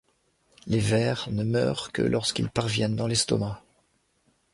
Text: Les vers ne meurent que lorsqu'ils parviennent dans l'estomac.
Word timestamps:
Les 0.65 0.79
vers 0.79 1.29
ne 1.29 1.43
meurent 1.43 1.91
que 1.91 2.01
lorsqu'ils 2.01 2.49
parviennent 2.49 2.95
dans 2.95 3.05
l'estomac. 3.05 3.61